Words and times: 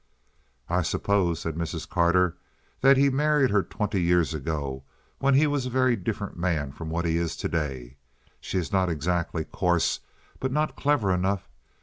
"I 0.67 0.81
suppose," 0.81 1.41
said 1.41 1.53
Mrs. 1.53 1.87
Carter, 1.87 2.35
"that 2.79 2.97
he 2.97 3.11
married 3.11 3.51
her 3.51 3.61
twenty 3.61 4.01
years 4.01 4.33
ago, 4.33 4.81
when 5.19 5.35
he 5.35 5.45
was 5.45 5.67
a 5.67 5.69
very 5.69 5.95
different 5.95 6.35
man 6.39 6.71
from 6.71 6.89
what 6.89 7.05
he 7.05 7.17
is 7.17 7.35
to 7.37 7.47
day. 7.47 7.97
She 8.39 8.57
is 8.57 8.71
not 8.71 8.89
exactly 8.89 9.43
coarse, 9.45 9.99
but 10.39 10.51
not 10.51 10.75
clever 10.75 11.13
enough. 11.13 11.47